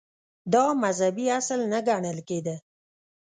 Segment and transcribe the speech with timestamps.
[0.53, 2.55] •دا مذهبي اصل نه ګڼل کېده.